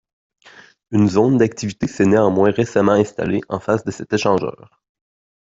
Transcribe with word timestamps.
Une 0.89 1.07
zone 1.07 1.37
d'activités 1.37 1.85
s'est 1.85 2.07
néanmoins 2.07 2.49
récemment 2.49 2.93
installée 2.93 3.41
en 3.49 3.59
face 3.59 3.83
de 3.83 3.91
cet 3.91 4.11
échangeur. 4.13 4.81